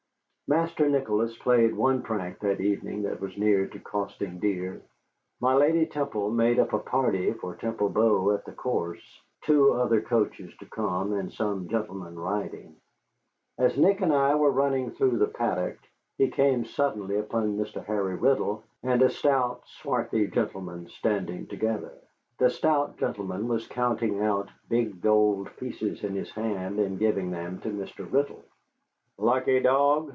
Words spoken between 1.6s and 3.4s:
one prank that evening that was